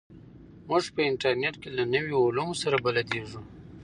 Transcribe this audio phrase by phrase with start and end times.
[0.69, 3.41] موږ په انټرنیټ کې له نویو علومو سره بلدېږو.